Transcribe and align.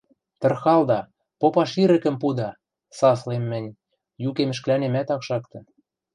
—Тырхалда, 0.41 0.99
попаш 1.39 1.71
ирӹкӹм 1.83 2.15
пуда!— 2.21 2.49
саслем 2.97 3.43
мӹнь, 3.51 3.75
юкем 4.29 4.49
ӹшкӹлӓнемӓт 4.53 5.07
ак 5.15 5.21
шакты. 5.27 5.59